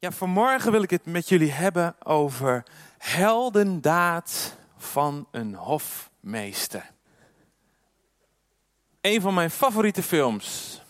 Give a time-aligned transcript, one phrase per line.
[0.00, 2.64] Ja, vanmorgen wil ik het met jullie hebben over
[2.98, 6.90] heldendaad van een hofmeester.
[9.00, 10.80] Een van mijn favoriete films.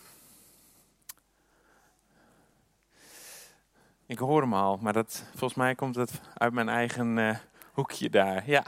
[4.05, 7.37] Ik hoor hem al, maar dat, volgens mij komt het uit mijn eigen uh,
[7.71, 8.49] hoekje daar.
[8.49, 8.63] Ja.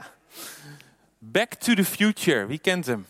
[1.18, 3.06] Back to the Future, wie kent hem?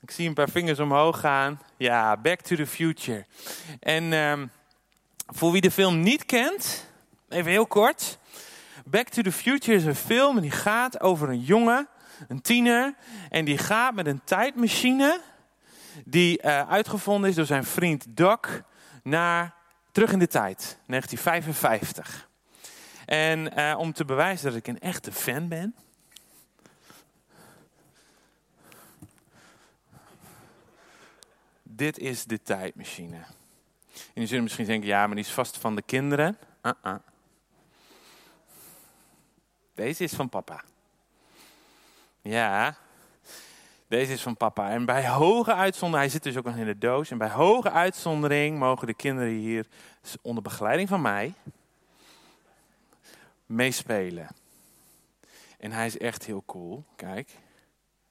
[0.00, 1.60] Ik zie een paar vingers omhoog gaan.
[1.76, 3.26] Ja, Back to the Future.
[3.80, 4.50] En um,
[5.26, 6.86] voor wie de film niet kent,
[7.28, 8.18] even heel kort.
[8.84, 11.88] Back to the Future is een film die gaat over een jongen,
[12.28, 12.94] een tiener.
[13.30, 15.20] En die gaat met een tijdmachine,
[16.04, 18.40] die uh, uitgevonden is door zijn vriend Doc,
[19.02, 19.54] naar
[19.92, 22.28] terug in de tijd, 1955.
[23.06, 25.74] En uh, om te bewijzen dat ik een echte fan ben.
[31.62, 33.18] Dit is de tijdmachine.
[34.14, 36.38] En je zult misschien denken, ja, maar die is vast van de kinderen.
[36.62, 36.94] Uh.
[39.74, 40.64] Deze is van papa.
[42.22, 42.76] Ja,
[43.86, 44.70] deze is van papa.
[44.70, 47.10] En bij hoge uitzondering, hij zit dus ook nog in de doos.
[47.10, 49.66] En bij hoge uitzondering mogen de kinderen hier
[50.22, 51.34] onder begeleiding van mij
[53.46, 54.28] meespelen.
[55.58, 56.84] En hij is echt heel cool.
[56.96, 57.30] Kijk,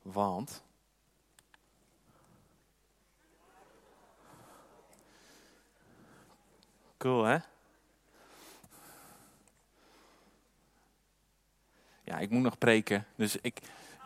[0.01, 0.63] want
[7.03, 7.37] Cool, hè?
[12.03, 13.05] Ja, ik moet nog preken.
[13.15, 13.59] Dus ik,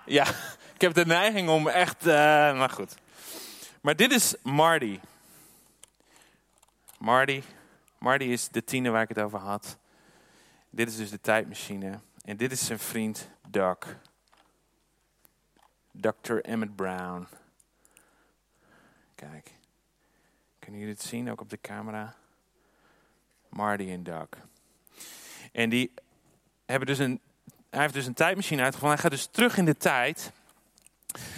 [0.06, 0.28] ja,
[0.76, 2.14] ik heb de neiging om echt, uh,
[2.58, 2.96] maar goed.
[3.82, 5.00] Maar dit is Marty.
[7.00, 7.44] Marty.
[7.98, 9.78] Marty is de tiener waar ik het over had.
[10.70, 12.00] Dit is dus de tijdmachine.
[12.24, 13.78] En dit is zijn vriend Doc.
[15.92, 16.38] Dr.
[16.38, 17.28] Emmett Brown.
[19.16, 19.52] Kijk.
[20.60, 22.16] Kunnen jullie het zien, ook op de camera?
[23.50, 24.28] Marty en Doug.
[25.52, 25.94] En die
[26.66, 27.20] hebben dus een,
[27.70, 29.00] hij heeft dus een tijdmachine uitgevonden.
[29.00, 30.32] Hij gaat dus terug in de tijd.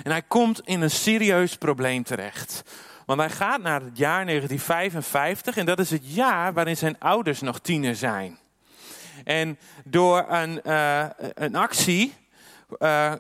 [0.03, 2.64] En hij komt in een serieus probleem terecht.
[3.06, 7.42] Want hij gaat naar het jaar 1955 en dat is het jaar waarin zijn ouders
[7.42, 8.38] nog tiener zijn.
[9.24, 12.14] En door een, uh, een actie
[12.80, 13.14] uh,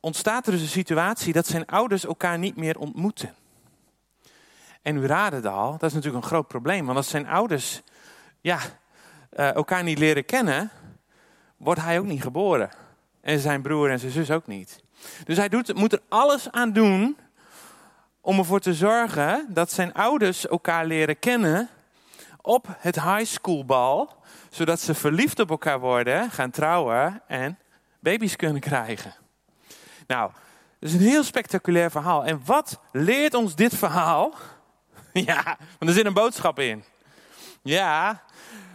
[0.00, 3.34] ontstaat er dus een situatie dat zijn ouders elkaar niet meer ontmoeten.
[4.84, 6.84] En u raadde al, dat is natuurlijk een groot probleem.
[6.86, 7.82] Want als zijn ouders
[8.40, 8.58] ja,
[9.32, 10.70] uh, elkaar niet leren kennen,
[11.56, 12.70] wordt hij ook niet geboren.
[13.20, 14.82] En zijn broer en zijn zus ook niet.
[15.24, 17.16] Dus hij doet, moet er alles aan doen
[18.20, 21.68] om ervoor te zorgen dat zijn ouders elkaar leren kennen
[22.40, 24.16] op het high school bal.
[24.50, 27.58] Zodat ze verliefd op elkaar worden, gaan trouwen en
[28.00, 29.14] baby's kunnen krijgen.
[30.06, 30.30] Nou,
[30.78, 32.24] dat is een heel spectaculair verhaal.
[32.24, 34.34] En wat leert ons dit verhaal?
[35.26, 35.42] Ja,
[35.78, 36.84] want er zit een boodschap in.
[37.62, 38.22] Ja,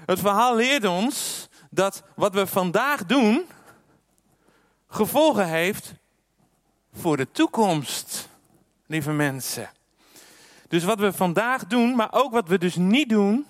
[0.05, 3.45] het verhaal leert ons dat wat we vandaag doen
[4.87, 5.93] gevolgen heeft
[6.93, 8.29] voor de toekomst,
[8.85, 9.69] lieve mensen.
[10.67, 13.47] Dus wat we vandaag doen, maar ook wat we dus niet doen,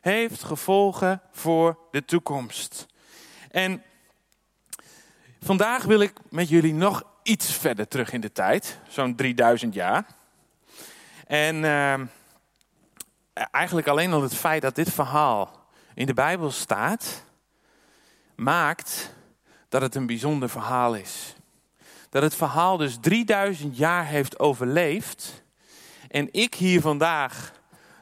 [0.00, 2.86] heeft gevolgen voor de toekomst.
[3.50, 3.82] En
[5.40, 10.06] vandaag wil ik met jullie nog iets verder terug in de tijd, zo'n 3000 jaar.
[11.32, 12.00] En uh,
[13.50, 17.24] eigenlijk alleen al het feit dat dit verhaal in de Bijbel staat,
[18.34, 19.14] maakt
[19.68, 21.34] dat het een bijzonder verhaal is.
[22.10, 25.42] Dat het verhaal dus 3000 jaar heeft overleefd
[26.08, 27.52] en ik hier vandaag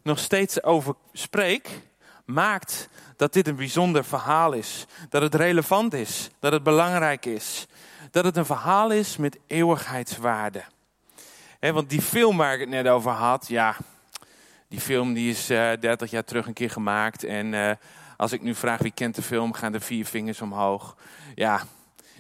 [0.03, 1.69] nog steeds over spreek,
[2.25, 4.87] maakt dat dit een bijzonder verhaal is.
[5.09, 7.67] Dat het relevant is, dat het belangrijk is.
[8.11, 10.63] Dat het een verhaal is met eeuwigheidswaarde
[11.61, 13.77] want die film waar ik het net over had, ja,
[14.69, 17.25] die film die is uh, eh, 30 jaar terug een keer gemaakt.
[17.25, 17.71] En uh,
[18.17, 20.97] als ik nu vraag wie kent de film, gaan er vier vingers omhoog.
[21.35, 21.61] Ja,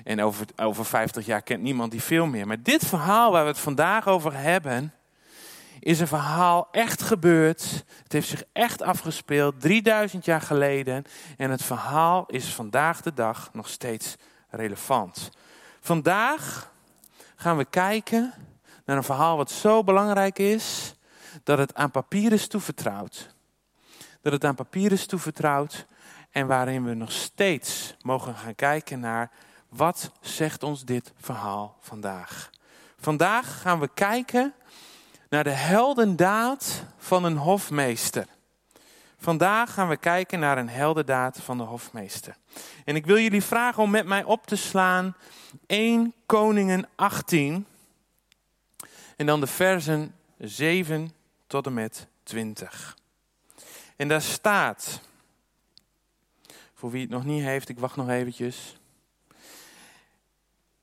[0.05, 2.47] en over, over 50 jaar kent niemand die film meer.
[2.47, 4.93] Maar dit verhaal waar we het vandaag over hebben,
[5.81, 7.84] is een verhaal echt gebeurd.
[8.03, 11.05] Het heeft zich echt afgespeeld, 3000 jaar geleden.
[11.37, 14.17] En het verhaal is vandaag de dag nog steeds
[14.49, 15.31] relevant.
[15.81, 16.73] Vandaag
[17.37, 18.35] gaan we kijken
[18.90, 20.94] naar een verhaal wat zo belangrijk is
[21.42, 23.34] dat het aan papier is toevertrouwd.
[24.22, 25.87] Dat het aan papier is toevertrouwd
[26.31, 29.31] en waarin we nog steeds mogen gaan kijken naar
[29.69, 32.50] wat zegt ons dit verhaal vandaag.
[32.98, 34.54] Vandaag gaan we kijken
[35.28, 38.26] naar de heldendaad van een hofmeester.
[39.19, 42.37] Vandaag gaan we kijken naar een heldendaad van de hofmeester.
[42.84, 45.16] En ik wil jullie vragen om met mij op te slaan
[45.66, 47.66] 1 Koningen 18
[49.20, 51.11] en dan de versen 7
[51.46, 52.96] tot en met 20.
[53.96, 55.00] En daar staat,
[56.75, 58.76] voor wie het nog niet heeft, ik wacht nog eventjes.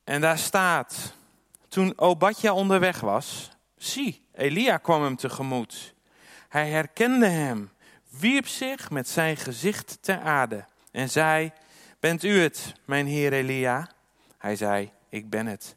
[0.04, 1.14] En daar staat,
[1.68, 5.94] toen Obadja onderweg was, zie, Elia kwam hem tegemoet.
[6.50, 7.72] Hij herkende hem,
[8.10, 11.52] wierp zich met zijn gezicht ter aarde en zei,
[12.00, 13.90] bent u het, mijn heer Elia?
[14.38, 15.76] Hij zei, ik ben het.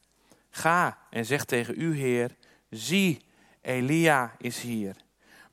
[0.50, 2.38] Ga en zeg tegen uw heer,
[2.70, 3.24] zie,
[3.62, 4.96] Elia is hier.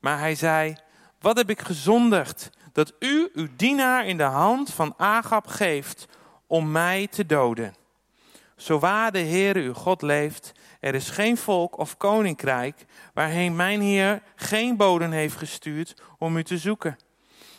[0.00, 0.76] Maar hij zei,
[1.20, 6.08] wat heb ik gezondigd, dat u uw dienaar in de hand van Agab geeft
[6.46, 7.74] om mij te doden?
[8.56, 12.84] Zo waar de Heere uw God leeft, er is geen volk of koninkrijk
[13.14, 16.96] waarheen mijn Heer geen boden heeft gestuurd om u te zoeken.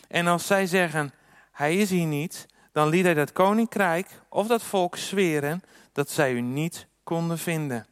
[0.08, 1.12] En als zij zeggen,
[1.52, 6.32] hij is hier niet, dan liet hij dat koninkrijk of dat volk zweren dat zij
[6.32, 7.86] u niet konden vinden.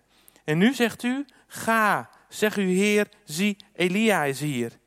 [0.45, 4.79] En nu zegt u, ga, zeg uw Heer, zie, Elia is hier.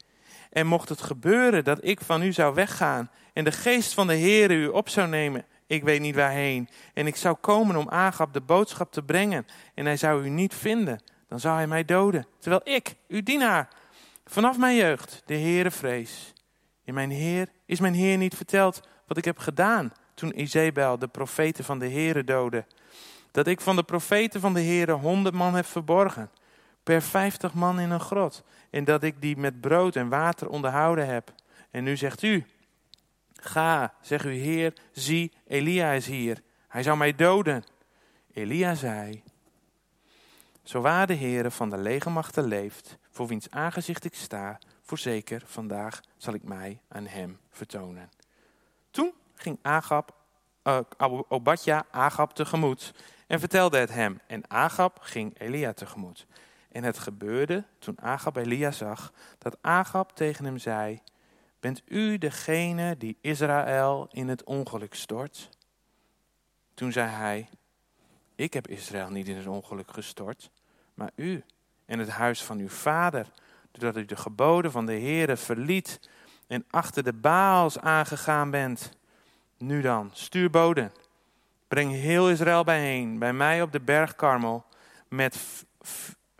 [0.50, 4.16] En mocht het gebeuren dat ik van u zou weggaan en de geest van de
[4.16, 6.70] Heer u op zou nemen ik weet niet waarheen.
[6.94, 9.46] En ik zou komen om Agab de boodschap te brengen.
[9.74, 11.04] En hij zou u niet vinden.
[11.28, 12.28] Dan zou hij mij doden.
[12.40, 13.70] Terwijl ik, uw dienaar,
[14.26, 16.34] vanaf mijn jeugd de Heere vrees.
[16.84, 21.08] In mijn Heer is mijn Heer niet verteld wat ik heb gedaan toen Izebel de
[21.08, 22.66] profeten van de Heere doodde.
[23.32, 26.32] Dat ik van de profeten van de Heere honderd man heb verborgen.
[26.84, 28.44] Per vijftig man in een grot.
[28.70, 31.34] En dat ik die met brood en water onderhouden heb.
[31.72, 32.46] En nu zegt u,
[33.44, 36.42] Ga, zeg uw Heer, zie, Elia is hier.
[36.68, 37.64] Hij zou mij doden.
[38.34, 39.24] Elia zei,
[40.64, 46.02] zo waar de Heere van de legermachten leeft, voor wiens aangezicht ik sta, voorzeker vandaag
[46.18, 48.10] zal ik mij aan hem vertonen.
[48.92, 50.16] Toen ging Agab,
[50.64, 50.80] uh,
[51.28, 52.94] Obadja Agab tegemoet
[53.28, 54.20] en vertelde het hem.
[54.28, 56.26] En Agab ging Elia tegemoet.
[56.72, 61.02] En het gebeurde toen Agab Elia zag, dat Agab tegen hem zei,
[61.60, 65.50] Bent u degene die Israël in het ongeluk stort?
[66.74, 67.50] Toen zei hij,
[68.36, 70.52] ik heb Israël niet in het ongeluk gestort,
[70.94, 71.44] maar u
[71.86, 73.28] en het huis van uw vader,
[73.72, 76.00] doordat u de geboden van de Heere verliet
[76.48, 78.92] en achter de Baals aangegaan bent.
[79.58, 80.92] Nu dan, stuur boden.
[81.68, 84.66] Breng heel Israël bijeen, bij mij op de berg Karmel,
[85.08, 85.66] met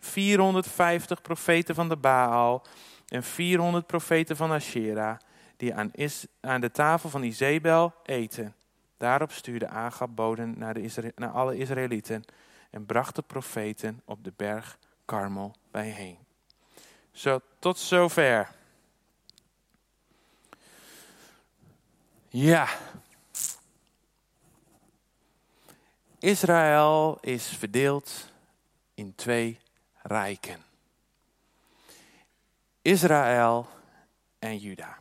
[0.02, 2.66] 450 profeten van de Baal
[3.08, 5.18] en 400 profeten van Asherah,
[5.56, 8.54] die aan, is, aan de tafel van Izebel eten.
[8.96, 12.24] Daarop stuurde Agab boden naar, de naar alle Israëlieten
[12.70, 16.18] en bracht de profeten op de berg Karmel bijeen.
[17.12, 18.50] Zo, tot zover.
[22.28, 22.68] Ja.
[26.18, 28.30] Israël is verdeeld
[28.94, 29.58] in twee
[30.02, 30.64] rijken.
[32.82, 33.68] Israël
[34.38, 34.98] en Juda.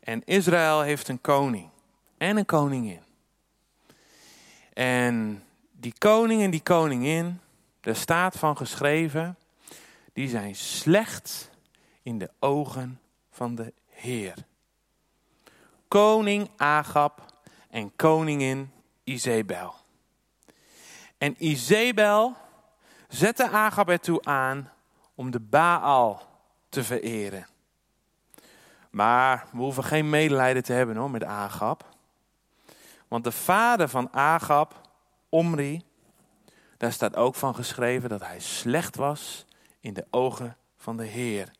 [0.00, 1.68] En Israël heeft een koning
[2.18, 3.02] en een koningin.
[4.72, 7.40] En die koning en die koningin,
[7.80, 9.38] daar staat van geschreven,
[10.12, 11.50] die zijn slecht
[12.02, 13.00] in de ogen
[13.30, 14.34] van de Heer.
[15.88, 17.24] Koning Agab
[17.70, 18.70] en koningin
[19.04, 19.74] Izebel.
[21.18, 22.36] En Izebel
[23.08, 24.70] zette Agab ertoe aan
[25.14, 26.22] om de Baal
[26.68, 27.46] te vereren.
[28.90, 31.84] Maar we hoeven geen medelijden te hebben hoor, met Agab.
[33.08, 34.80] Want de vader van Agab,
[35.28, 35.82] Omri,
[36.76, 39.46] daar staat ook van geschreven dat hij slecht was
[39.80, 41.50] in de ogen van de Heer.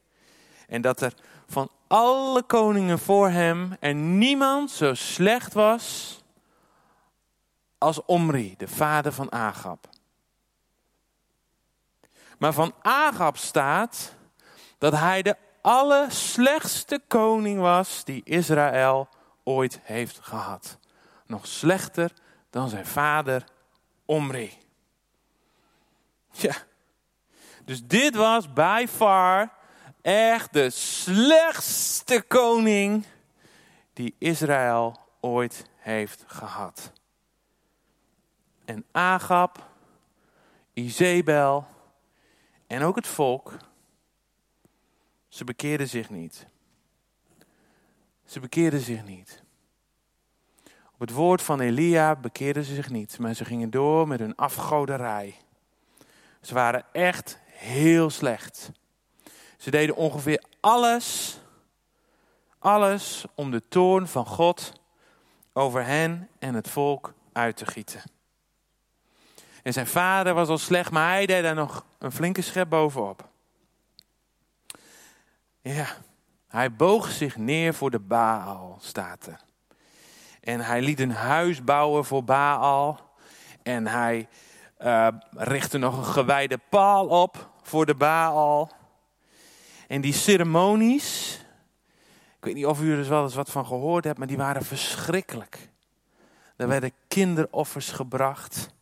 [0.69, 1.15] En dat er
[1.47, 6.19] van alle koningen voor hem er niemand zo slecht was
[7.79, 9.89] als Omri, de vader van Agab.
[12.39, 14.15] Maar van Agab staat
[14.79, 19.09] dat hij de allerslechtste koning was die Israël
[19.45, 20.79] ooit heeft gehad.
[21.27, 22.13] Nog slechter
[22.51, 23.45] dan zijn vader
[24.05, 24.59] Omri.
[26.31, 26.55] Ja.
[27.65, 29.53] Dus dit was by far
[30.03, 33.05] echt de slechtste koning
[33.93, 36.93] die Israël ooit heeft gehad.
[38.65, 39.71] En Agab,
[40.73, 41.67] Izebel
[42.77, 43.57] en ook het volk
[45.29, 46.47] ze bekeerden zich niet.
[48.25, 49.43] Ze bekeerden zich niet.
[50.93, 54.37] Op het woord van Elia bekeerden ze zich niet, maar ze gingen door met hun
[54.37, 55.37] afgoderij.
[56.41, 58.71] Ze waren echt heel slecht.
[59.57, 61.39] Ze deden ongeveer alles,
[62.59, 64.73] alles om de toorn van God
[65.53, 68.16] over hen en het volk uit te gieten.
[69.67, 73.29] En zijn vader was al slecht, maar hij deed daar nog een flinke schep bovenop.
[75.61, 75.87] Ja,
[76.49, 79.29] Hij boog zich neer voor de Baal, staat.
[80.41, 83.11] En hij liet een huis bouwen voor Baal.
[83.63, 84.29] En hij
[84.79, 88.71] uh, richtte nog een gewijde paal op voor de Baal.
[89.89, 91.41] En die ceremonies,
[92.39, 94.65] ik weet niet of u er wel eens wat van gehoord hebt, maar die waren
[94.65, 95.69] verschrikkelijk.
[96.57, 98.75] Er werden kinderoffers gebracht.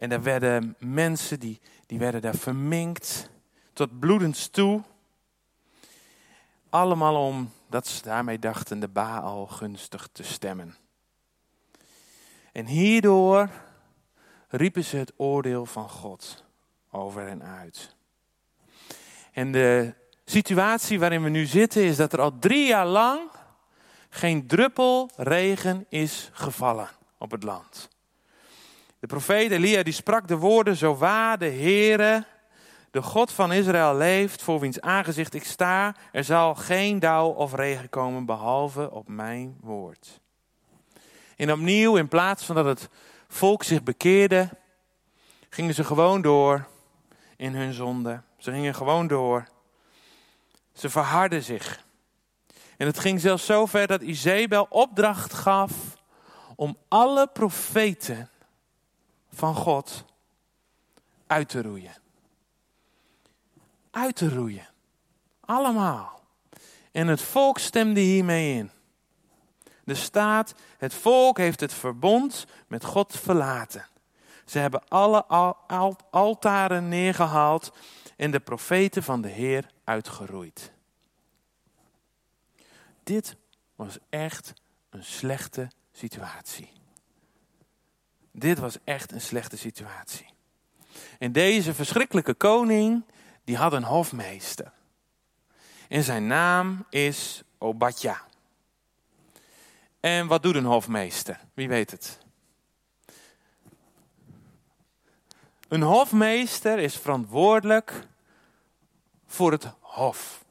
[0.00, 3.30] En er werden mensen die, die werden daar verminkt
[3.72, 4.82] tot bloedens toe.
[6.70, 10.76] Allemaal omdat ze daarmee dachten de Baal gunstig te stemmen.
[12.52, 13.48] En hierdoor
[14.48, 16.44] riepen ze het oordeel van God
[16.90, 17.94] over hen uit.
[19.32, 23.30] En de situatie waarin we nu zitten is dat er al drie jaar lang
[24.08, 26.88] geen druppel regen is gevallen
[27.18, 27.88] op het land.
[29.00, 32.24] De profeet Elia die sprak de woorden, zo waar de Heere,
[32.90, 37.54] de God van Israël leeft, voor wiens aangezicht ik sta, er zal geen dauw of
[37.54, 40.20] regen komen behalve op mijn woord.
[41.36, 42.88] En opnieuw, in plaats van dat het
[43.28, 44.48] volk zich bekeerde,
[45.48, 46.66] gingen ze gewoon door
[47.36, 48.20] in hun zonde.
[48.38, 49.48] Ze gingen gewoon door.
[50.72, 51.84] Ze verharden zich.
[52.76, 55.72] En het ging zelfs zo ver dat Izebel opdracht gaf
[56.56, 58.30] om alle profeten
[59.40, 60.04] van God
[61.26, 61.94] uit te roeien.
[63.90, 64.68] Uit te roeien.
[65.40, 66.20] Allemaal.
[66.92, 68.70] En het volk stemde hiermee in.
[69.84, 73.86] De staat, het volk heeft het verbond met God verlaten.
[74.44, 75.24] Ze hebben alle
[76.10, 77.72] altaren neergehaald
[78.16, 80.72] en de profeten van de Heer uitgeroeid.
[83.02, 83.36] Dit
[83.76, 84.52] was echt
[84.90, 86.79] een slechte situatie.
[88.40, 90.26] Dit was echt een slechte situatie.
[91.18, 93.04] En deze verschrikkelijke koning,
[93.44, 94.72] die had een hofmeester.
[95.88, 98.22] En zijn naam is Obadja.
[100.00, 101.40] En wat doet een hofmeester?
[101.54, 102.18] Wie weet het?
[105.68, 108.06] Een hofmeester is verantwoordelijk
[109.26, 110.44] voor het hof.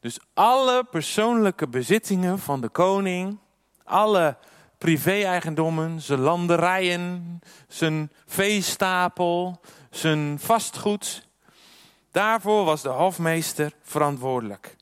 [0.00, 3.38] Dus alle persoonlijke bezittingen van de koning,
[3.84, 4.36] alle
[4.80, 9.60] privé-eigendommen, zijn landerijen, zijn veestapel,
[9.90, 11.26] zijn vastgoed.
[12.10, 14.76] Daarvoor was de hofmeester verantwoordelijk.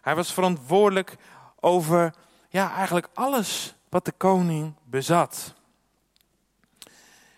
[0.00, 1.16] Hij was verantwoordelijk
[1.60, 2.14] over
[2.48, 5.54] ja, eigenlijk alles wat de koning bezat.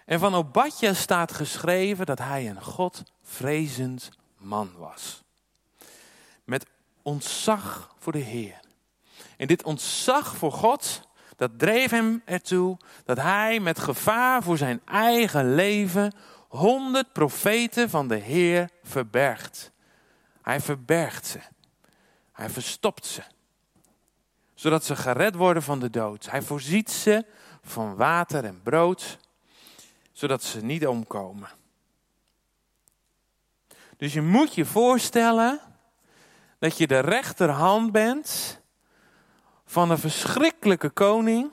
[0.04, 5.22] En van Obadja staat geschreven dat hij een godvrezend man was.
[6.44, 6.66] Met
[7.02, 8.60] ontzag voor de Heer.
[9.36, 11.07] En dit ontzag voor God,
[11.38, 16.12] dat dreef hem ertoe dat hij met gevaar voor zijn eigen leven
[16.48, 19.72] honderd profeten van de Heer verbergt.
[20.42, 21.38] Hij verbergt ze.
[22.32, 23.22] Hij verstopt ze.
[24.54, 26.30] Zodat ze gered worden van de dood.
[26.30, 27.24] Hij voorziet ze
[27.62, 29.18] van water en brood,
[30.12, 31.48] zodat ze niet omkomen.
[33.96, 35.60] Dus je moet je voorstellen
[36.58, 38.57] dat je de rechterhand bent
[39.70, 41.50] van een verschrikkelijke koning.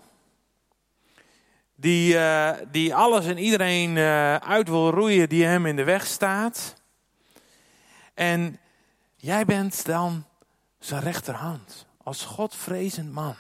[1.76, 6.06] Die, uh, die alles en iedereen uh, uit wil roeien die hem in de weg
[6.06, 6.76] staat.
[8.14, 8.60] En
[9.16, 10.26] jij bent dan
[10.80, 11.86] zijn rechterhand.
[12.04, 13.36] Als Godvrezend man.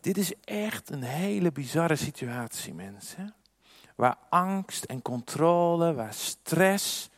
[0.00, 3.34] Dit is echt een hele bizarre situatie, mensen.
[3.94, 7.10] Waar angst en controle, waar stress,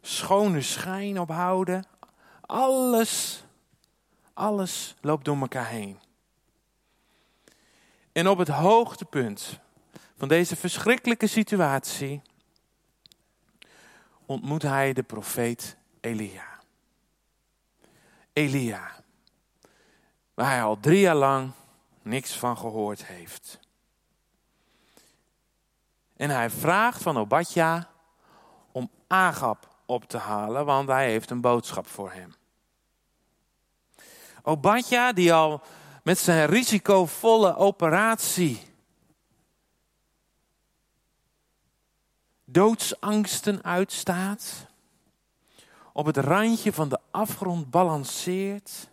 [0.00, 1.84] schone schijn op houden.
[2.40, 3.45] Alles,
[4.36, 5.98] alles loopt door elkaar heen.
[8.12, 9.58] En op het hoogtepunt
[10.16, 12.22] van deze verschrikkelijke situatie
[14.26, 16.60] ontmoet hij de profeet Elia.
[18.32, 18.90] Elia,
[20.34, 21.52] waar hij al drie jaar lang
[22.02, 23.60] niks van gehoord heeft.
[26.16, 27.90] En hij vraagt van Obadja
[28.72, 32.34] om Agap op te halen, want hij heeft een boodschap voor hem.
[34.48, 35.62] Obadja, die al
[36.02, 38.60] met zijn risicovolle operatie
[42.44, 44.66] doodsangsten uitstaat,
[45.92, 48.88] op het randje van de afgrond balanceert,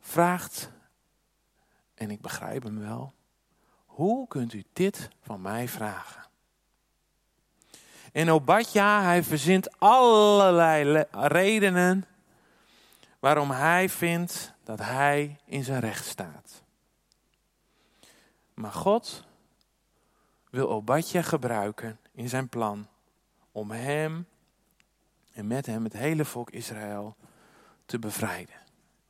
[0.00, 0.70] vraagt,
[1.94, 3.12] en ik begrijp hem wel,
[3.84, 6.24] hoe kunt u dit van mij vragen?
[8.12, 12.04] En Obadja, hij verzint allerlei redenen
[13.26, 16.62] waarom hij vindt dat hij in zijn recht staat.
[18.54, 19.24] Maar God
[20.50, 22.88] wil Obadja gebruiken in zijn plan
[23.52, 24.26] om hem
[25.32, 27.16] En met hem het hele volk Israël
[27.86, 28.60] te bevrijden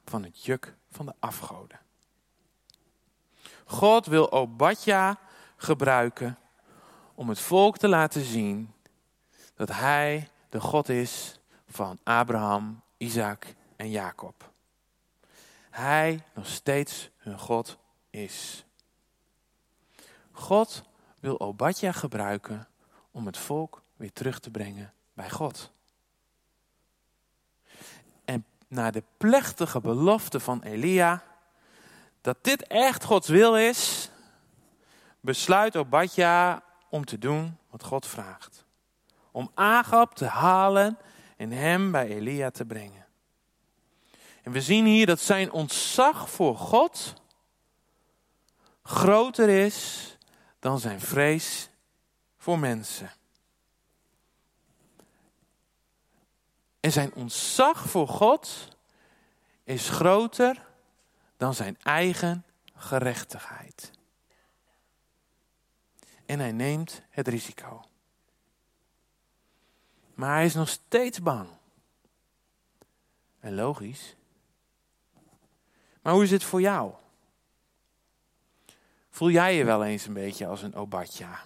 [0.04, 1.80] van het juk van de afgoden.
[3.64, 5.18] God wil Obadja
[5.56, 6.38] gebruiken
[7.14, 8.72] om het volk te laten zien
[9.54, 14.50] dat hij de God is van Abraham, Isaac en Jacob.
[15.70, 17.78] Hij nog steeds hun God
[18.10, 18.64] is.
[20.32, 20.82] God
[21.20, 22.68] wil Obadja gebruiken
[23.10, 25.72] om het volk weer terug te brengen bij God.
[28.24, 31.22] En na de plechtige belofte van Elia,
[32.20, 34.10] dat dit echt Gods wil is,
[35.20, 38.64] besluit Obadja om te doen wat God vraagt.
[39.30, 40.98] Om Agab te halen
[41.36, 43.05] en hem bij Elia te brengen.
[44.46, 47.14] En we zien hier dat zijn ontzag voor God
[48.82, 50.16] groter is
[50.58, 51.68] dan zijn vrees
[52.36, 53.12] voor mensen.
[56.80, 58.68] En zijn ontzag voor God
[59.64, 60.66] is groter
[61.36, 63.90] dan zijn eigen gerechtigheid.
[66.26, 67.84] En hij neemt het risico.
[70.14, 71.48] Maar hij is nog steeds bang.
[73.40, 74.15] En logisch.
[76.06, 76.92] Maar hoe is het voor jou?
[79.10, 81.44] Voel jij je wel eens een beetje als een Obadja?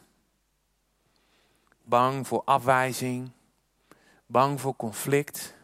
[1.83, 3.31] Bang voor afwijzing,
[4.27, 5.55] bang voor conflict,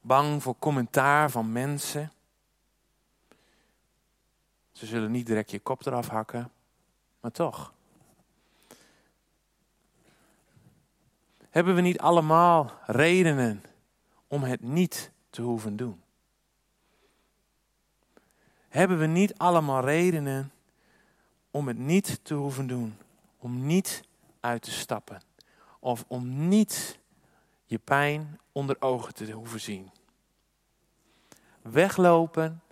[0.00, 2.12] bang voor commentaar van mensen.
[4.72, 6.50] Ze zullen niet direct je kop eraf hakken,
[7.20, 7.72] maar toch.
[11.50, 13.62] Hebben we niet allemaal redenen
[14.26, 16.04] om het niet te hoeven doen?
[18.68, 20.52] Hebben we niet allemaal redenen
[21.50, 22.96] om het niet te hoeven doen.
[23.38, 24.02] Om niet
[24.40, 25.22] uit te stappen.
[25.80, 26.98] Of om niet
[27.64, 29.90] je pijn onder ogen te hoeven zien.
[31.62, 32.62] Weglopen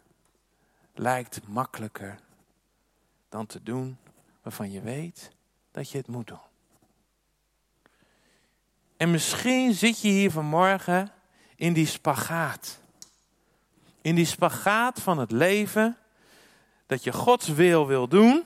[0.95, 2.19] lijkt makkelijker
[3.29, 3.99] dan te doen
[4.43, 5.31] waarvan je weet
[5.71, 6.39] dat je het moet doen.
[8.97, 11.13] En misschien zit je hier vanmorgen
[11.57, 12.81] in die spagaat.
[14.05, 15.97] In die spagaat van het leven,
[16.87, 18.45] dat je Gods wil wil doen,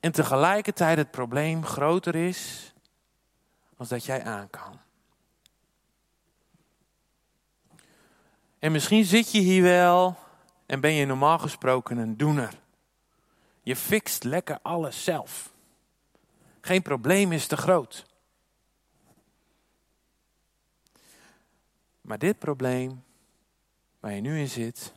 [0.00, 2.72] en tegelijkertijd het probleem groter is
[3.76, 4.80] als dat jij aan kan.
[8.58, 10.18] En misschien zit je hier wel
[10.66, 12.54] en ben je normaal gesproken een doener.
[13.62, 15.52] Je fixt lekker alles zelf.
[16.60, 18.06] Geen probleem is te groot.
[22.00, 23.04] Maar dit probleem
[24.02, 24.92] waar je nu in zit,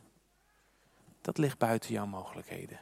[1.20, 2.80] dat ligt buiten jouw mogelijkheden.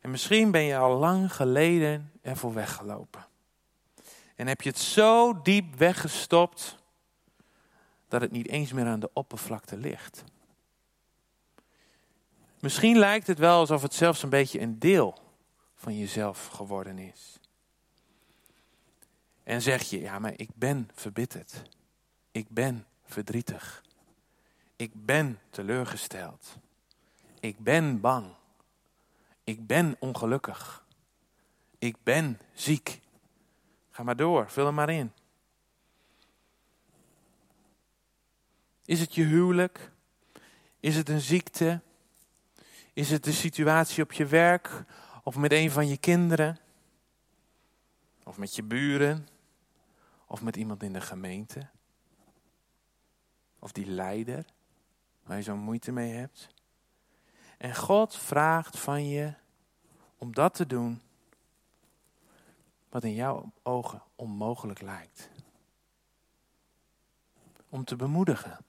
[0.00, 3.26] En misschien ben je al lang geleden ervoor weggelopen.
[4.34, 6.76] En heb je het zo diep weggestopt
[8.08, 10.24] dat het niet eens meer aan de oppervlakte ligt.
[12.60, 15.18] Misschien lijkt het wel alsof het zelfs een beetje een deel
[15.74, 17.40] van jezelf geworden is.
[19.42, 21.62] En zeg je, ja, maar ik ben verbitterd.
[22.30, 23.82] Ik ben verdrietig.
[24.76, 26.56] Ik ben teleurgesteld.
[27.40, 28.34] Ik ben bang.
[29.44, 30.84] Ik ben ongelukkig.
[31.78, 33.00] Ik ben ziek.
[33.90, 35.12] Ga maar door, vul er maar in.
[38.84, 39.92] Is het je huwelijk?
[40.80, 41.80] Is het een ziekte?
[42.92, 44.84] Is het de situatie op je werk
[45.22, 46.58] of met een van je kinderen?
[48.22, 49.28] Of met je buren?
[50.26, 51.68] Of met iemand in de gemeente?
[53.58, 54.53] Of die leider
[55.24, 56.48] waar je zo'n moeite mee hebt?
[57.58, 59.34] En God vraagt van je
[60.18, 61.02] om dat te doen
[62.88, 65.30] wat in jouw ogen onmogelijk lijkt.
[67.68, 68.64] Om te bemoedigen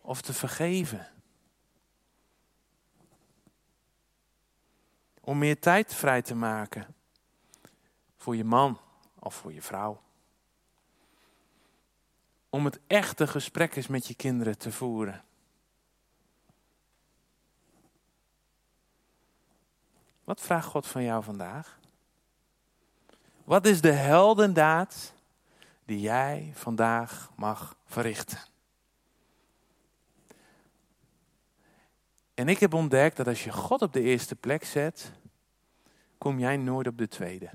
[0.00, 1.08] of te vergeven.
[5.20, 6.94] Om meer tijd vrij te maken
[8.16, 8.78] voor je man
[9.18, 10.00] of voor je vrouw.
[12.50, 15.24] Om het echte gesprek eens met je kinderen te voeren.
[20.24, 21.78] Wat vraagt God van jou vandaag?
[23.44, 25.12] Wat is de heldendaad
[25.84, 28.38] die jij vandaag mag verrichten?
[32.34, 35.12] En ik heb ontdekt dat als je God op de eerste plek zet,
[36.18, 37.50] kom jij nooit op de tweede.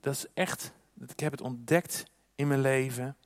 [0.00, 2.04] Dat is echt, ik heb het ontdekt
[2.34, 3.16] in mijn leven.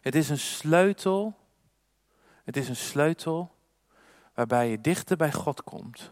[0.00, 1.36] Het is een sleutel.
[2.44, 3.54] Het is een sleutel
[4.34, 6.10] waarbij je dichter bij God komt,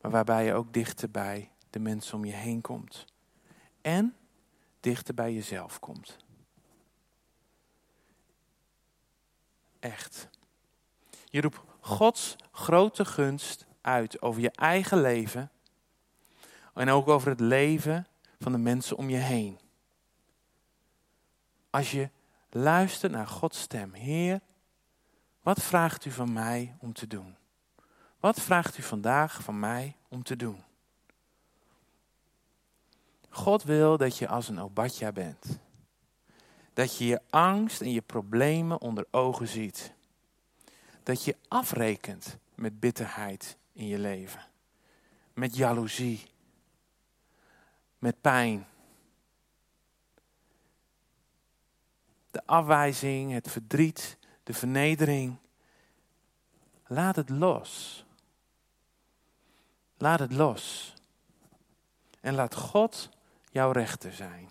[0.00, 3.04] maar waarbij je ook dichter bij de mensen om je heen komt.
[3.80, 4.16] En
[4.80, 6.16] dichter bij jezelf komt.
[9.78, 10.28] Echt.
[11.24, 15.50] Je roept Gods grote gunst uit over je eigen leven
[16.74, 18.06] en ook over het leven
[18.38, 19.58] van de mensen om je heen.
[21.70, 22.10] Als je
[22.50, 24.40] luistert naar Gods stem, Heer,
[25.42, 27.36] wat vraagt u van mij om te doen?
[28.20, 30.64] Wat vraagt u vandaag van mij om te doen?
[33.28, 35.58] God wil dat je als een Obadja bent.
[36.72, 39.92] Dat je je angst en je problemen onder ogen ziet.
[41.02, 44.40] Dat je afrekent met bitterheid in je leven.
[45.34, 46.22] Met jaloezie.
[47.98, 48.66] Met pijn.
[52.30, 55.36] De afwijzing, het verdriet, de vernedering.
[56.86, 58.04] Laat het los.
[59.96, 60.94] Laat het los.
[62.20, 63.08] En laat God
[63.50, 64.50] jouw rechter zijn.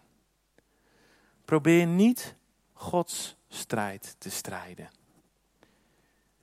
[1.45, 2.35] Probeer niet
[2.73, 4.89] Gods strijd te strijden.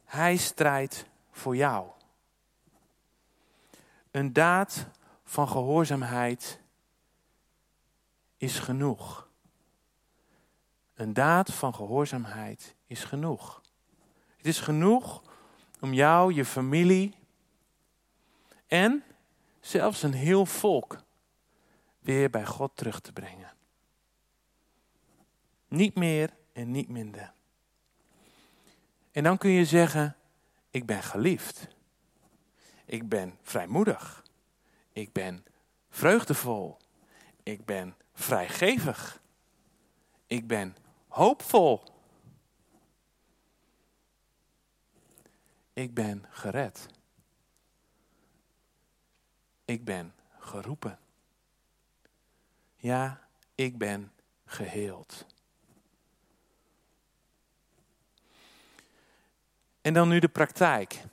[0.04, 1.90] Hij strijdt voor jou.
[4.10, 4.86] Een daad
[5.24, 6.60] van gehoorzaamheid
[8.42, 9.28] is genoeg.
[10.94, 13.62] Een daad van gehoorzaamheid is genoeg.
[14.36, 15.22] Het is genoeg
[15.80, 17.14] om jou, je familie
[18.66, 19.04] en
[19.60, 20.98] zelfs een heel volk
[21.98, 23.52] weer bij God terug te brengen.
[25.68, 27.32] Niet meer en niet minder.
[29.10, 30.16] En dan kun je zeggen,
[30.70, 31.68] ik ben geliefd.
[32.84, 34.24] Ik ben vrijmoedig.
[34.92, 35.44] Ik ben
[35.90, 36.76] vreugdevol.
[37.42, 39.20] Ik ben vrijgevig.
[40.26, 40.76] Ik ben
[41.08, 41.82] hoopvol.
[45.72, 46.86] Ik ben gered.
[49.64, 50.98] Ik ben geroepen.
[52.76, 54.12] Ja, ik ben
[54.44, 55.26] geheeld.
[59.80, 61.04] En dan nu de praktijk.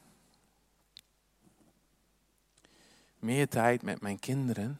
[3.19, 4.79] Meer tijd met mijn kinderen.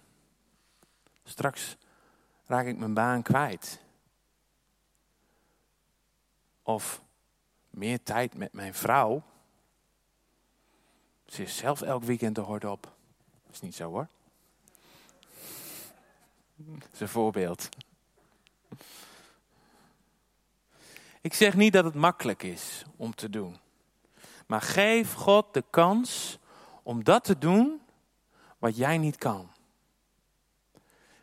[1.23, 1.77] Straks
[2.49, 3.79] raak ik mijn baan kwijt.
[6.63, 7.01] Of
[7.69, 9.23] meer tijd met mijn vrouw.
[11.25, 12.81] Ze is zelf elk weekend de hort op.
[13.45, 14.07] Dat is niet zo hoor.
[16.55, 17.69] Dat is een voorbeeld.
[21.21, 23.57] Ik zeg niet dat het makkelijk is om te doen.
[24.47, 26.39] Maar geef God de kans
[26.83, 27.81] om dat te doen
[28.57, 29.49] wat jij niet kan.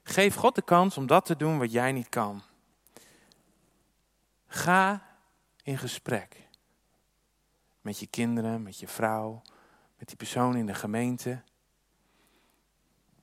[0.09, 2.43] Geef God de kans om dat te doen wat jij niet kan.
[4.47, 5.07] Ga
[5.63, 6.49] in gesprek
[7.81, 9.43] met je kinderen, met je vrouw,
[9.99, 11.43] met die persoon in de gemeente.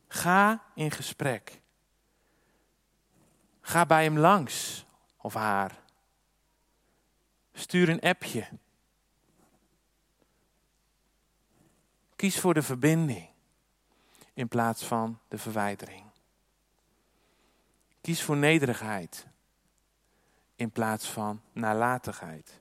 [0.08, 1.62] Ga in gesprek.
[3.62, 4.86] Ga bij hem langs
[5.18, 5.80] of haar.
[7.54, 8.48] Stuur een appje.
[12.16, 13.30] Kies voor de verbinding
[14.34, 16.13] in plaats van de verwijdering.
[18.04, 19.28] Kies voor nederigheid
[20.56, 22.60] in plaats van nalatigheid.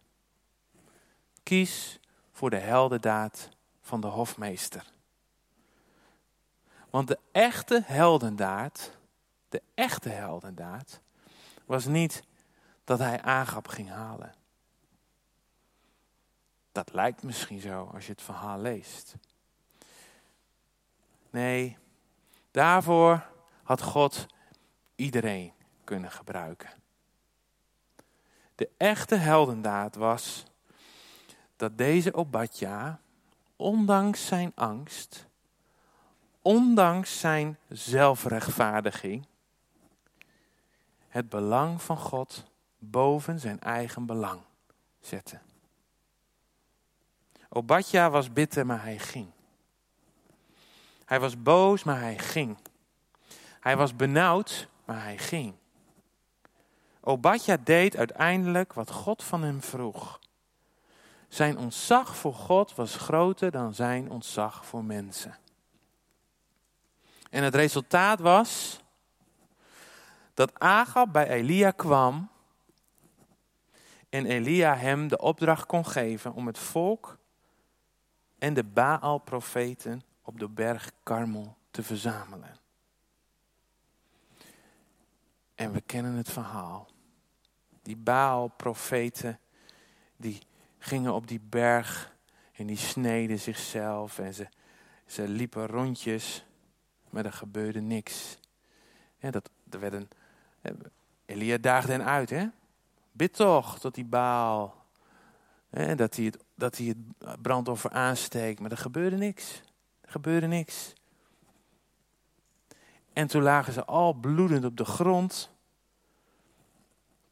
[1.42, 2.00] Kies
[2.32, 3.48] voor de heldendaad
[3.80, 4.92] van de hofmeester.
[6.90, 8.90] Want de echte heldendaad,
[9.48, 11.00] de echte heldendaad,
[11.66, 12.22] was niet
[12.84, 14.34] dat hij aangap ging halen.
[16.72, 19.14] Dat lijkt misschien zo als je het verhaal leest.
[21.30, 21.78] Nee,
[22.50, 23.26] daarvoor
[23.62, 24.26] had God
[25.02, 25.52] iedereen
[25.84, 26.70] kunnen gebruiken.
[28.54, 30.44] De echte heldendaad was
[31.56, 33.00] dat deze Obadja,
[33.56, 35.26] ondanks zijn angst,
[36.42, 39.26] ondanks zijn zelfrechtvaardiging,
[41.08, 42.44] het belang van God
[42.78, 44.40] boven zijn eigen belang
[45.00, 45.38] zette.
[47.48, 49.30] Obadja was bitter, maar hij ging.
[51.04, 52.56] Hij was boos, maar hij ging.
[53.60, 55.54] Hij was benauwd, maar hij ging.
[57.00, 60.20] Obadja deed uiteindelijk wat God van hem vroeg.
[61.28, 65.38] Zijn ontzag voor God was groter dan zijn ontzag voor mensen.
[67.30, 68.80] En het resultaat was
[70.34, 72.30] dat Agab bij Elia kwam
[74.08, 77.18] en Elia hem de opdracht kon geven om het volk
[78.38, 82.61] en de Baal-profeten op de berg Karmel te verzamelen.
[85.62, 86.88] En we kennen het verhaal.
[87.82, 89.38] Die Baal-profeten,
[90.16, 90.38] die
[90.78, 92.14] gingen op die berg
[92.52, 94.48] en die sneden zichzelf en ze,
[95.06, 96.44] ze liepen rondjes
[97.10, 98.38] maar er gebeurde niks.
[99.18, 100.08] Ja, dat, er werd een,
[101.24, 102.46] Elia daagde hen uit, hè?
[103.12, 104.84] Bid toch tot die baal.
[105.96, 109.62] Dat, hij het, dat hij het brandoffer aansteekt, maar er gebeurde niks.
[110.00, 110.92] Er gebeurde niks.
[113.12, 115.51] En toen lagen ze al bloedend op de grond.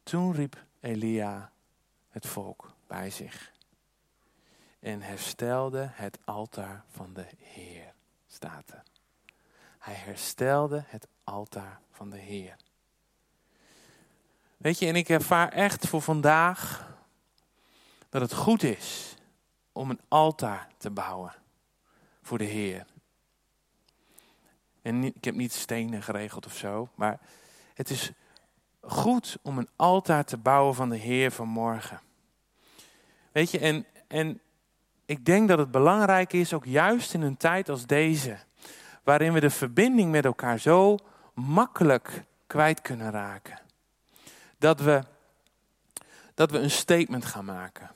[0.03, 1.51] Toen riep Elia
[2.09, 3.51] het volk bij zich.
[4.79, 7.93] En herstelde het altaar van de Heer,
[8.27, 8.83] staat er.
[9.79, 12.55] Hij herstelde het altaar van de Heer.
[14.57, 16.89] Weet je, en ik ervaar echt voor vandaag
[18.09, 19.15] dat het goed is
[19.71, 21.33] om een altaar te bouwen
[22.21, 22.85] voor de Heer.
[24.81, 27.19] En ik heb niet stenen geregeld of zo, maar
[27.73, 28.11] het is
[28.81, 32.01] goed om een altaar te bouwen van de Heer vanmorgen.
[33.31, 34.41] Weet je, en, en
[35.05, 38.37] ik denk dat het belangrijk is, ook juist in een tijd als deze,
[39.03, 40.97] waarin we de verbinding met elkaar zo
[41.33, 43.59] makkelijk kwijt kunnen raken.
[44.57, 45.03] Dat we,
[46.33, 47.91] dat we een statement gaan maken.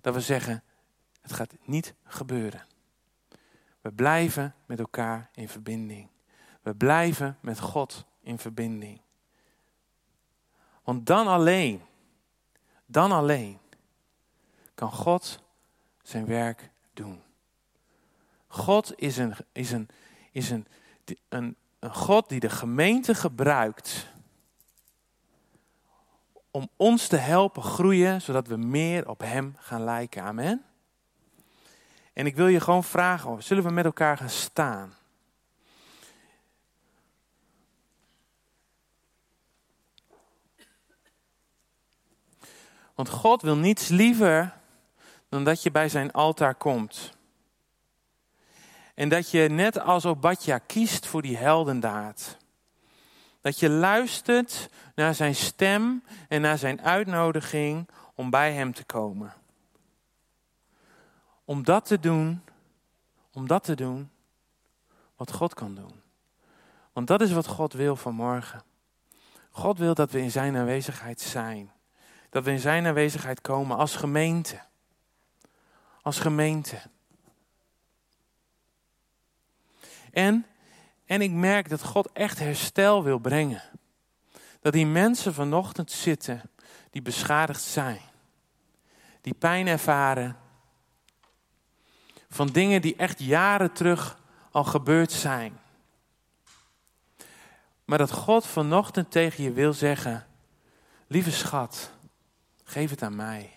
[0.00, 0.62] Dat we zeggen,
[1.20, 2.66] het gaat niet gebeuren.
[3.80, 6.08] We blijven met elkaar in verbinding.
[6.62, 9.00] We blijven met God in verbinding.
[10.88, 11.82] Want dan alleen,
[12.86, 13.58] dan alleen
[14.74, 15.40] kan God
[16.02, 17.22] zijn werk doen.
[18.46, 19.88] God is een, is een,
[20.32, 20.66] is een,
[21.28, 24.06] een, God die de gemeente gebruikt
[26.50, 30.22] om ons te helpen groeien, zodat we meer op Hem gaan lijken.
[30.22, 30.64] Amen.
[32.12, 34.97] En ik wil je gewoon vragen, zullen we met elkaar gaan staan?
[42.98, 44.54] Want God wil niets liever
[45.28, 47.12] dan dat je bij zijn altaar komt.
[48.94, 52.36] En dat je net als Obadja kiest voor die heldendaad.
[53.40, 59.32] Dat je luistert naar zijn stem en naar zijn uitnodiging om bij hem te komen.
[61.44, 62.42] Om dat te doen,
[63.32, 64.10] om dat te doen
[65.16, 66.02] wat God kan doen.
[66.92, 68.62] Want dat is wat God wil vanmorgen.
[69.50, 71.76] God wil dat we in zijn aanwezigheid zijn.
[72.30, 74.60] Dat we in zijn aanwezigheid komen als gemeente.
[76.02, 76.80] Als gemeente.
[80.12, 80.46] En,
[81.06, 83.62] en ik merk dat God echt herstel wil brengen.
[84.60, 86.42] Dat die mensen vanochtend zitten
[86.90, 88.00] die beschadigd zijn.
[89.20, 90.36] Die pijn ervaren.
[92.28, 94.18] Van dingen die echt jaren terug
[94.50, 95.58] al gebeurd zijn.
[97.84, 100.26] Maar dat God vanochtend tegen je wil zeggen:
[101.06, 101.92] Lieve schat,
[102.68, 103.52] geef het aan mij.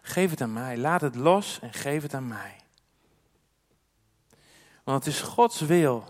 [0.00, 0.78] Geef het aan mij.
[0.78, 2.56] Laat het los en geef het aan mij.
[4.84, 6.04] Want het is Gods wil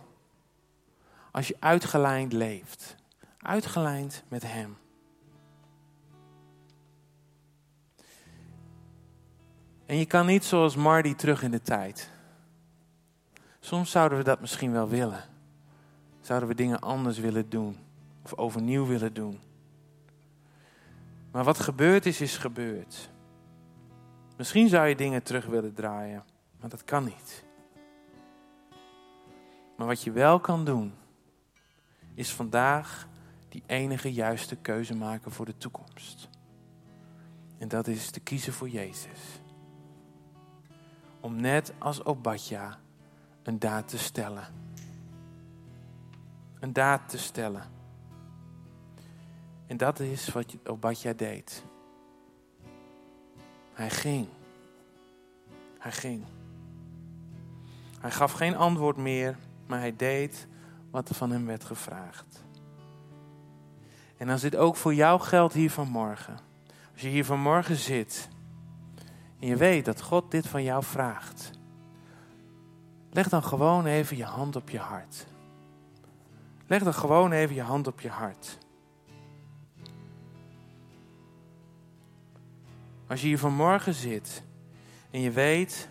[1.31, 2.97] als je uitgelijnd leeft.
[3.39, 4.77] Uitgelijnd met Hem.
[9.87, 12.11] En je kan niet zoals Marty terug in de tijd.
[13.61, 15.25] Soms zouden we dat misschien wel willen.
[16.21, 17.79] Zouden we dingen anders willen doen.
[18.23, 19.41] Of overnieuw willen doen.
[21.33, 23.11] Maar wat gebeurd is, is gebeurd.
[24.37, 26.25] Misschien zou je dingen terug willen draaien.
[26.61, 27.45] Maar dat kan niet.
[29.77, 30.95] Maar wat je wel kan doen,
[32.15, 33.09] is vandaag
[33.49, 36.29] die enige juiste keuze maken voor de toekomst.
[37.59, 39.41] En dat is te kiezen voor Jezus.
[41.21, 42.79] Om net als Obadja
[43.43, 44.47] een daad te stellen.
[46.61, 47.72] Een daad te stellen.
[49.73, 51.65] En dat is wat Obadja deed.
[53.73, 54.29] Hij ging.
[55.79, 56.25] Hij ging.
[58.01, 60.47] Hij gaf geen antwoord meer maar hij deed
[60.91, 62.45] wat er van hem werd gevraagd.
[64.17, 66.39] En als dit ook voor jou geldt hier vanmorgen,
[66.93, 68.29] als je hier vanmorgen zit
[69.41, 71.51] en je weet dat God dit van jou vraagt,
[73.11, 75.27] leg dan gewoon even je hand op je hart.
[76.67, 78.61] Leg dan gewoon even je hand op je hart.
[83.13, 84.43] Als je hier vanmorgen zit
[85.11, 85.89] en je weet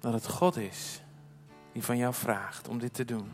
[0.00, 1.02] dat het God is
[1.72, 3.30] die van jou vraagt om dit te doen.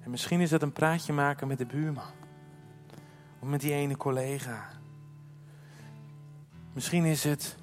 [0.00, 2.12] En misschien is dat een praatje maken met de buurman.
[3.38, 4.68] Of met die ene collega.
[6.72, 7.56] Misschien is het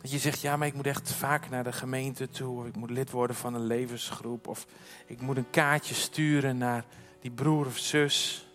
[0.00, 2.58] dat je zegt, ja, maar ik moet echt vaak naar de gemeente toe.
[2.58, 4.46] Of ik moet lid worden van een levensgroep.
[4.46, 4.66] Of
[5.06, 6.84] ik moet een kaartje sturen naar
[7.20, 8.46] die broer of zus.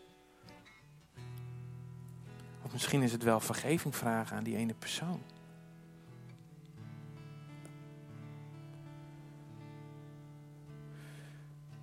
[2.68, 5.22] Of misschien is het wel vergeving vragen aan die ene persoon.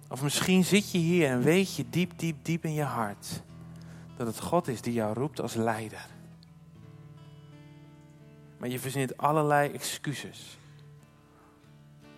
[0.09, 3.42] Of misschien zit je hier en weet je diep, diep, diep in je hart
[4.16, 6.07] dat het God is die jou roept als leider.
[8.59, 10.59] Maar je verzint allerlei excuses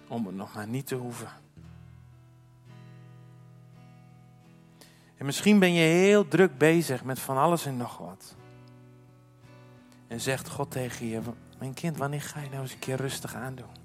[0.08, 1.30] om het nog maar niet te hoeven.
[5.16, 8.36] En misschien ben je heel druk bezig met van alles en nog wat.
[10.06, 11.20] En zegt God tegen je:
[11.58, 13.84] Mijn kind, wanneer ga je nou eens een keer rustig aandoen?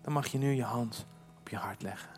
[0.00, 1.06] Dan mag je nu je hand
[1.38, 2.10] op je hart leggen.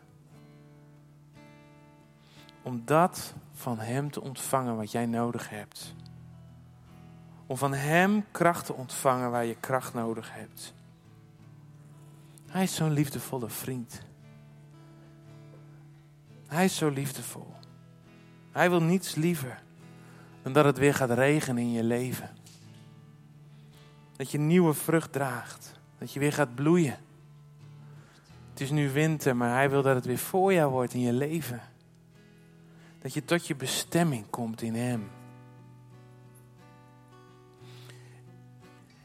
[2.62, 5.94] Om dat van Hem te ontvangen wat jij nodig hebt.
[7.46, 10.74] Om van Hem kracht te ontvangen waar je kracht nodig hebt.
[12.46, 14.02] Hij is zo'n liefdevolle vriend.
[16.46, 17.54] Hij is zo liefdevol.
[18.52, 19.63] Hij wil niets liever
[20.44, 22.30] dan dat het weer gaat regenen in je leven.
[24.16, 25.80] Dat je nieuwe vrucht draagt.
[25.98, 26.96] Dat je weer gaat bloeien.
[28.50, 31.60] Het is nu winter, maar hij wil dat het weer voorjaar wordt in je leven.
[32.98, 35.10] Dat je tot je bestemming komt in hem.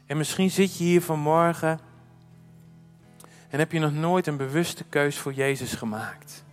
[0.06, 1.80] En misschien zit je hier vanmorgen
[3.48, 6.44] en heb je nog nooit een bewuste keus voor Jezus gemaakt.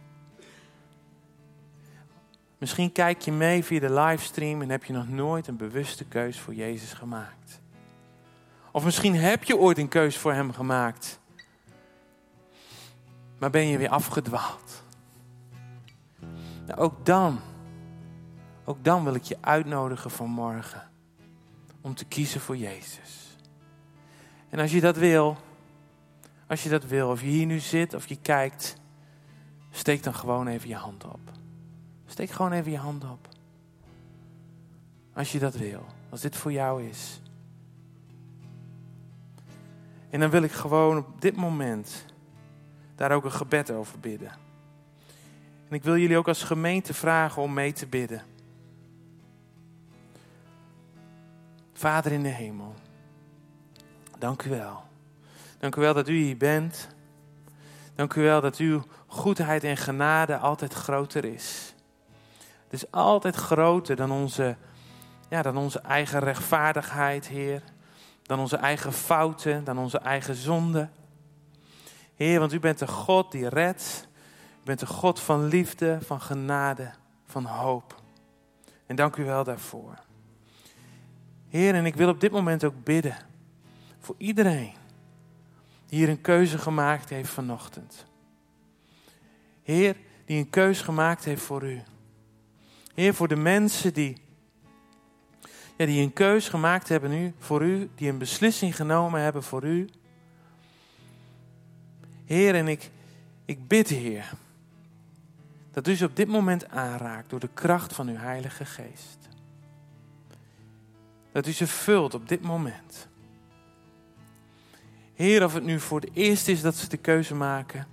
[2.57, 6.39] Misschien kijk je mee via de livestream en heb je nog nooit een bewuste keus
[6.39, 7.61] voor Jezus gemaakt.
[8.71, 11.19] Of misschien heb je ooit een keus voor Hem gemaakt,
[13.37, 14.83] maar ben je weer afgedwaald.
[16.65, 17.39] Nou, ook dan,
[18.63, 20.89] ook dan wil ik je uitnodigen vanmorgen
[21.81, 23.37] om te kiezen voor Jezus.
[24.49, 25.37] En als je dat wil,
[26.47, 28.75] als je dat wil, of je hier nu zit of je kijkt,
[29.71, 31.19] steek dan gewoon even je hand op.
[32.07, 33.27] Steek gewoon even je hand op.
[35.13, 37.21] Als je dat wil, als dit voor jou is.
[40.09, 42.05] En dan wil ik gewoon op dit moment
[42.95, 44.31] daar ook een gebed over bidden.
[45.69, 48.21] En ik wil jullie ook als gemeente vragen om mee te bidden.
[51.73, 52.73] Vader in de hemel,
[54.17, 54.85] dank u wel.
[55.57, 56.87] Dank u wel dat u hier bent.
[57.95, 61.73] Dank u wel dat uw goedheid en genade altijd groter is.
[62.69, 64.55] Het is altijd groter dan onze,
[65.29, 67.63] ja, dan onze eigen rechtvaardigheid, Heer.
[68.23, 70.91] Dan onze eigen fouten, dan onze eigen zonden.
[72.15, 74.07] Heer, want u bent de God die redt.
[74.61, 76.91] U bent de God van liefde, van genade,
[77.25, 78.01] van hoop.
[78.85, 79.93] En dank u wel daarvoor.
[81.49, 83.17] Heer, en ik wil op dit moment ook bidden
[83.99, 84.73] voor iedereen
[85.85, 88.05] die hier een keuze gemaakt heeft vanochtend.
[89.63, 91.81] Heer, die een keuze gemaakt heeft voor u.
[92.97, 94.17] Heer, voor de mensen die,
[95.77, 99.63] ja, die een keus gemaakt hebben nu voor u, die een beslissing genomen hebben voor
[99.63, 99.89] u.
[102.25, 102.89] Heer, en ik,
[103.45, 104.33] ik bid, Heer,
[105.71, 109.29] dat u ze op dit moment aanraakt door de kracht van uw Heilige Geest.
[111.31, 113.07] Dat u ze vult op dit moment.
[115.13, 117.87] Heer, of het nu voor de eerste is dat ze de keuze maken.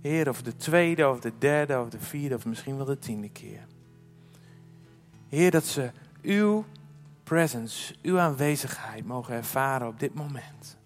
[0.00, 3.30] Heer, of de tweede, of de derde, of de vierde, of misschien wel de tiende
[3.30, 3.66] keer.
[5.28, 5.90] Heer, dat ze
[6.22, 6.64] uw
[7.24, 10.77] presence, uw aanwezigheid mogen ervaren op dit moment.